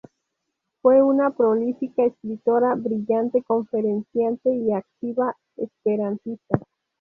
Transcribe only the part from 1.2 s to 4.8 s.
prolífica escritora, brillante conferenciante y